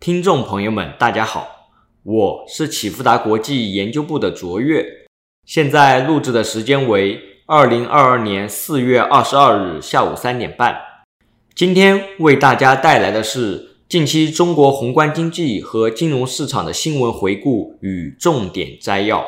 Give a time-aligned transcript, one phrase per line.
[0.00, 1.72] 听众朋友们，大家好，
[2.04, 4.86] 我是启富达国际研究部的卓越，
[5.44, 10.76] 现在录制的时间为二零二二年四月二十二日下午三点半。
[11.52, 19.24] 今天为大家带来的是近期中国宏观经济和金融市场的新闻回顾与重点摘要。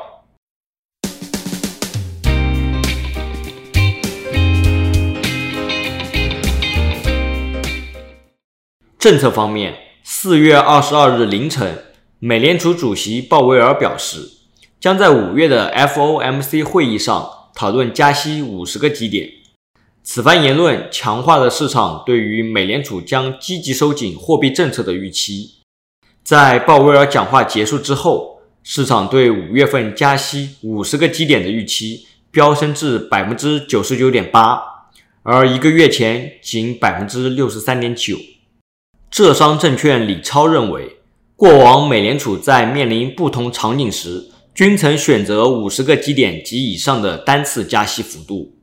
[9.00, 9.74] 政策方面，
[10.22, 11.78] 四月二十二日凌晨，
[12.18, 14.28] 美联储主席鲍威尔表示，
[14.78, 19.30] 将在五月的 FOMC 会议上讨论加息五十个基点。
[20.02, 25.62] 此番言论强化了市场对于美联储将积极收紧货币政策的预期。
[26.22, 34.60] 在鲍威尔讲话结束之后，市场对五月份加息五十个基点的预期飙升至百分之九十九点八，
[35.22, 38.18] 而一个月前仅百分之六十三点九。
[39.10, 40.98] 浙商证券李超认为，
[41.34, 48.54] 过往美联储在面临不同场景时，均曾选择五十个基点及以上的单次加息幅度。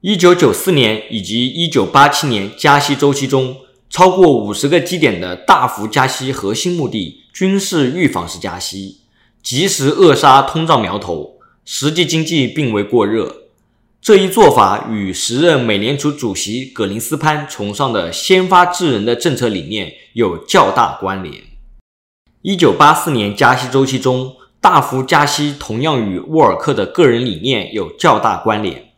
[0.00, 9.02] 一九九四年以及一九八七年加息周期中，超过五十个基点的大幅加息核心目的均是预防式加息，
[9.44, 13.45] 及时扼杀通胀苗头，实际经济并未过热。
[14.06, 21.42] 这一做法与时任美联储主席葛林斯潘崇尚的“先发制人”的政策理念有较大关联。
[22.42, 28.92] 一九八四年加息周期中大幅加息，同样与沃尔克的个人理念有较大关联。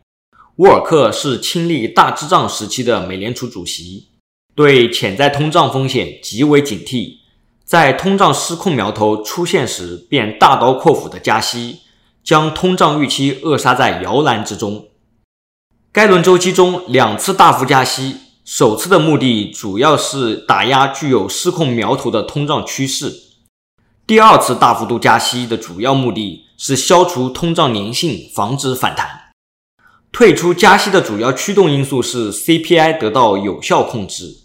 [0.56, 4.08] 沃尔克是亲历大滞胀时期的美联储主席，
[4.54, 7.20] 对潜在通胀风险极为警惕，
[7.64, 11.78] 在通胀失控苗头出现时便大刀阔斧的加息，
[12.22, 14.87] 将通胀预期扼杀在摇篮之中。
[15.90, 23.08] 该轮周期中两次大幅加息，首次的目的主要是打压具有失控苗头的通胀趋势；
[24.06, 29.30] 第二次大幅度加息的主要目的是消除通胀粘性，防止反弹。
[30.12, 34.42] 退出加息的主要驱动因素是 CPI 得到有效控制。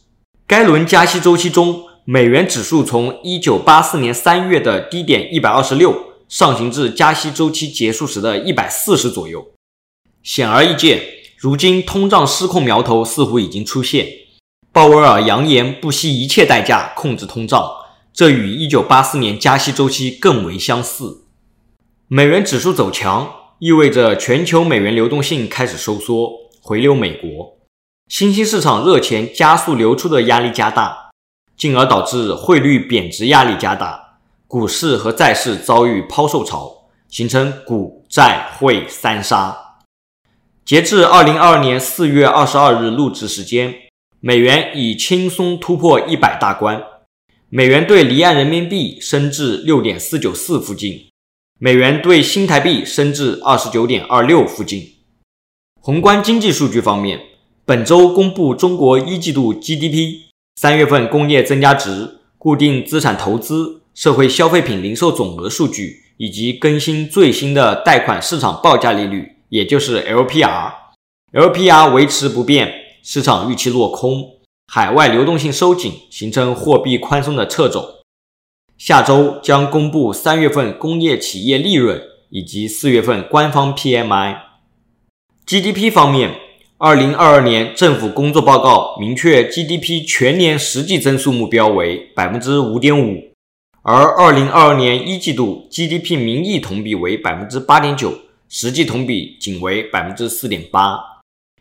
[0.47, 5.97] 该轮加息周期中，美元指数从1984年3月的低点126
[6.29, 9.45] 上行至加息周期结束时的一百四十左右。
[10.23, 11.01] 显而易见。
[11.43, 14.07] 如今通胀失控苗头似乎已经出现，
[14.71, 17.69] 鲍威尔扬言不惜一切代价控制通胀，
[18.13, 21.25] 这与1984年加息周期更为相似。
[22.07, 26.31] 美元指数走强，意味着全球美元流动性开始收缩，
[26.61, 27.57] 回流美国，
[28.07, 31.11] 新兴市场热钱加速流出的压力加大，
[31.57, 36.71] 进而导致汇率贬值压力加大，股市和债市遭遇抛售潮，
[37.09, 39.62] 形成股债汇三杀。
[40.65, 43.75] 截至二零二二年四月二十二日录制时间，
[44.21, 46.81] 美元已轻松突破一百大关，
[47.49, 51.07] 美元兑离岸人民币升至六点四九四附近，
[51.59, 54.89] 美元兑新台币升至二十九点二六附近。
[55.81, 57.19] 宏观经济数据方面，
[57.65, 69.32] 本周公布中国一季度 GDP、三月份工业增加值、固定资产投资、社会消费品零售总额数据，以及更新最新的贷款市场报价利率。
[69.53, 77.87] 也就是 LPR，LPR 维持不变，市场预期落空，海外流动性收紧，形成货币宽松的掣肘。
[78.79, 84.39] 下周将公布三月份工业企业利润以及四月份官方 PMI。
[85.45, 86.31] GDP 方面，
[86.79, 93.21] 二零二二年政府工作报告明确 GDP 全年实际增速目标为百分之五点五，
[93.83, 98.11] 而二零二二年一季度 GDP 名义同比为百分之八点九。
[98.55, 100.99] 实际同比仅为百分之四点八，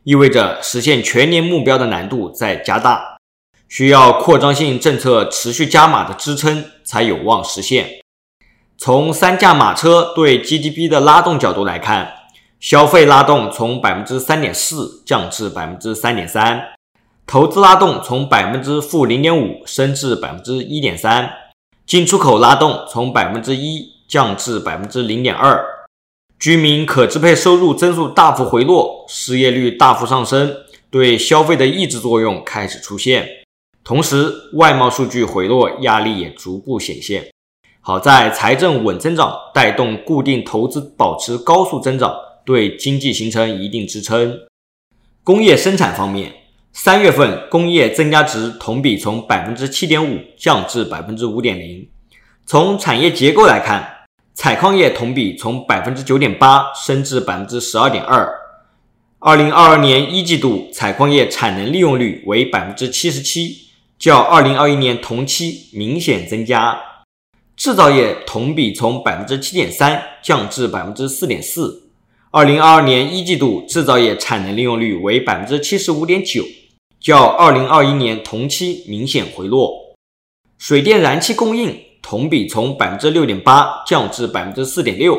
[0.05, 3.17] 意味着实现全年目标的难度在加大，
[3.67, 8.03] 需要扩张性政策持续加码的支撑才有望实现。
[8.77, 12.13] 从三驾马车对 GDP 的拉动角度来看，
[12.61, 16.75] 消费拉动从百分之三点四降至百分之三点三，
[17.27, 21.33] 投资拉动从百分之负零点五升至百分之一点三，
[21.87, 25.65] 进出口拉动从百分之一降至百分之零点二。
[26.43, 30.53] 居民可支配收入增速大幅回落，失业率大幅上升，
[30.91, 33.29] 对消费的抑制作用开始出现。
[33.85, 37.29] 同时，外贸数据回落压力也逐步显现。
[37.81, 42.13] 好在财政稳增长带动固定投资保持高速增长，
[42.45, 44.37] 对经济形成一定支撑。
[45.23, 46.33] 工业生产方面，
[46.73, 51.89] 三月份工业增加值同比从百分之七点五降至百分之五点零。
[52.45, 54.02] 从产业结构来看，
[54.35, 58.29] 采矿业同比从百分之九点八升至百分之十二点二。
[59.19, 63.69] 二零二二年一季度采矿业产能利用率为百分之七十七，
[63.99, 66.77] 较二零二一年同期明显增加。
[67.55, 71.91] 制造业同比从百分之七点三降至百分之四点四。
[72.31, 76.43] 二零二二年一季度制造业产能利用率为百分之七十五点九，
[76.99, 79.95] 较二零二一年同期明显回落。
[80.59, 85.19] 水电燃气供应同比从百分之六点八降至百分之四点六。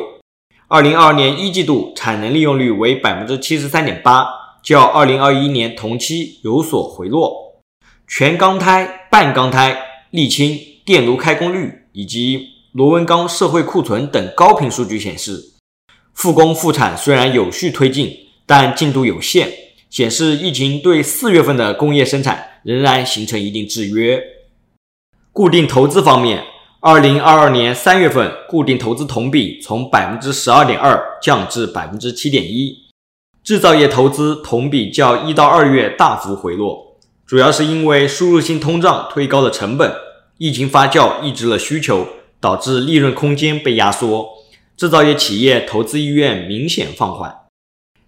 [0.68, 4.26] 二零二二年一季度产能利用率为百分之七十三点八，
[4.62, 7.62] 较二零二一年同期有所回落。
[8.06, 9.76] 全钢胎、半钢胎、
[10.12, 15.52] 沥青、电炉开工率以及螺纹钢社会库存等高频数据显示。
[16.12, 18.16] 复工复产虽然有序推进，
[18.46, 19.52] 但进度有限，
[19.90, 24.22] 显示疫情对四月份的工业生产仍然形成一定制约。
[25.32, 26.44] 固定投资方面，
[26.86, 32.76] 二零二二年三月份固定投资同比从百分之十二点二降至百分之七点一，
[33.42, 39.94] 制造业投资同比较一到二月大幅回落，主要是因为输入性通胀推高了成本，
[40.36, 42.06] 疫情发酵抑制了需求，
[42.38, 44.28] 导致利润空间被压缩。
[44.76, 47.34] 制造业企业投资意愿明显放缓，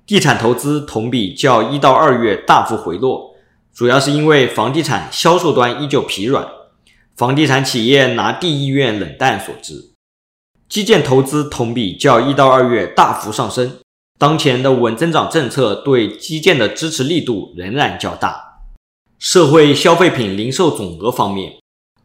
[0.06, 3.34] 地产投资同比较一到二月大幅回落，
[3.74, 6.46] 主要是因为房地产销售端依旧疲软，
[7.16, 9.92] 房地产企业拿地意愿冷淡所致。
[10.68, 13.78] 基建投资同比较一到二月大幅上升，
[14.18, 18.58] 当前的稳增长政策对基建的支持力度仍然较大。
[19.18, 21.54] 社会消费品零售总额方面。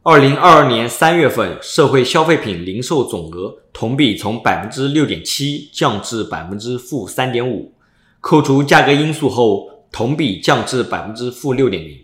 [0.03, 7.73] 二零二二年三月份，社会消费品零售总额同比从百分之六点七降至百分之负三点五，
[8.21, 11.99] 扣除价格因素后，同比降至百分之负六点零。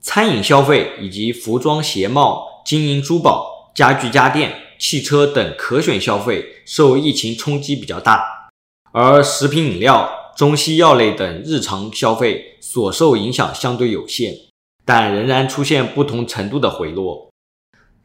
[0.00, 8.48] 餐饮消费以及服装鞋帽、金银珠宝、家具家电、汽车等可选消费受疫情冲击比较大，
[8.92, 14.34] 而食品饮料、中西药类等日常消费所受影响相对有限。
[14.82, 17.30] 但仍然出现不同程度的回落。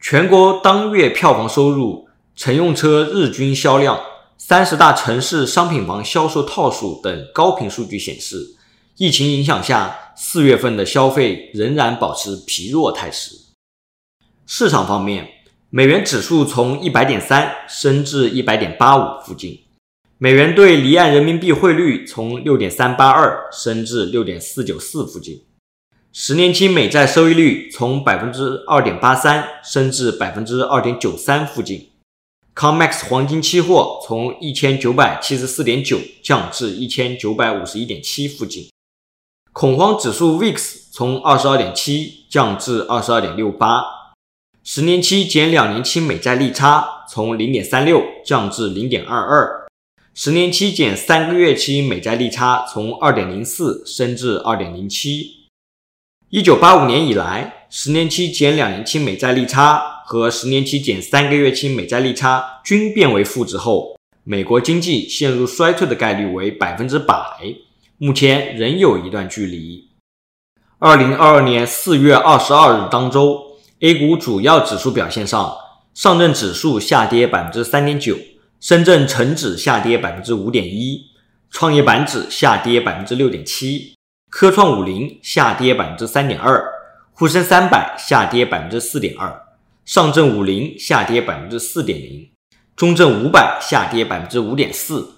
[0.00, 2.06] 全国当月票房收入、
[2.36, 3.98] 乘用车日均销量、
[4.38, 8.54] 三十大城市商品房销售套数等高频数据显示，
[8.98, 13.36] 疫情影响下，四月份的消费仍然保持疲弱态势。
[14.46, 15.28] 市场方面，
[15.70, 19.60] 美元指数从一百点三升至一百点八五附近，
[20.18, 25.42] 美元兑离岸人民币汇率从六点三八二升至六点四九四附近。
[26.12, 31.90] 十年期美债收益率从百分之二点八三升至百分之二点九三附近
[32.54, 38.70] ，COMEX 黄金期货从一千九百七十四点九降至一千九百五十一点七附近，
[39.58, 43.82] 恐慌指数 VIX 从二十二点七降至二十二点六八，
[44.62, 49.66] 十年期减两年期美债利差从零点三六降至零点二二，
[50.12, 55.46] 十年期减三个月期美债利差从二点零四升至二点零七。
[56.28, 67.16] 一九八五年以来，十年期减两年期美债利差和十年期减三个月期美债利差均变为负值后，美国经济陷入衰退的概率为百分之百，
[67.98, 69.88] 目前仍有一段距离。
[70.78, 75.56] 二零二二年四月二十二日当周，A 股主要指数表现上，
[75.94, 78.14] 上证指数下跌百分之三点九，
[78.60, 81.06] 深圳成指下跌百分之五点一，
[81.50, 83.94] 创业板指下跌百分之六点七。
[84.28, 86.62] 科创五零下跌百分之三点二，
[87.12, 89.42] 沪深三百下跌百分之四点二，
[89.86, 92.28] 上证五零下跌百分之四点零，
[92.76, 95.15] 中证五百下跌百分之五点四。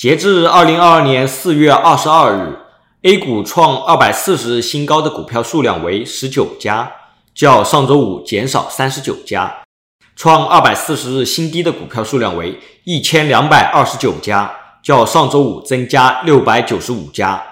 [0.00, 2.58] 截至二零二二年四月二十二日
[3.02, 6.90] ，A 股创二百四十日新高的股票数量为十九家，
[7.34, 9.62] 较上周五减少三十九家；
[10.16, 14.50] 创二百四十日新低的股票数量为一千两百二十九家，
[14.82, 17.42] 较上周五增加六百九十五家。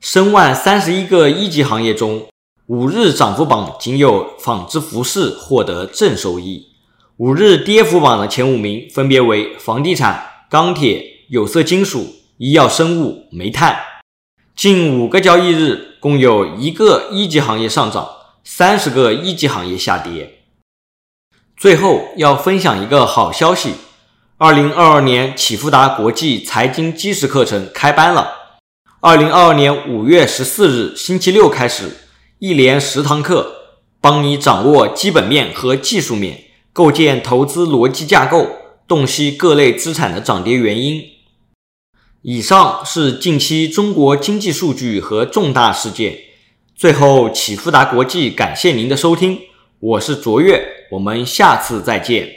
[0.00, 2.26] 申万三十一个一级行业中，
[2.66, 6.66] 五日涨幅榜仅有纺织服饰获得正收益。
[7.16, 13.78] 五日跌幅榜的前五名分别为房地产、钢铁、有色金属、医药生物、煤炭。
[14.56, 18.08] 近五个交易日，共有一个一级行业上涨，
[18.42, 20.38] 三十个一级行业下跌。
[21.54, 23.74] 最后要分享一个好消息：
[24.38, 28.32] 二零二二年启富达国际财经基石课程开班了。
[29.00, 31.98] 二零二二年五月十四日星期六开始，
[32.38, 38.48] 一连十堂课，帮你掌握基本面和技术面，构建投资逻辑架构，
[38.88, 41.04] 洞悉各类资产的涨跌原因。
[42.30, 46.14] 以上是近期中国经济数据和重大事件。
[46.76, 49.40] 最后，启富达国际感谢您的收听，
[49.80, 52.28] 我是卓越，我们下次再见。